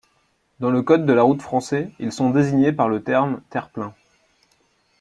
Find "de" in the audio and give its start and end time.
1.05-1.13